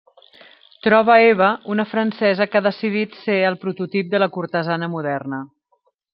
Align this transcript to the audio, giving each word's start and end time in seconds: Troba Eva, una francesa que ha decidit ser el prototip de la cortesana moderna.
Troba 0.85 1.17
Eva, 1.25 1.49
una 1.73 1.85
francesa 1.91 2.47
que 2.53 2.61
ha 2.61 2.65
decidit 2.69 3.19
ser 3.27 3.37
el 3.51 3.59
prototip 3.67 4.11
de 4.15 4.23
la 4.25 4.31
cortesana 4.39 4.91
moderna. 4.97 5.45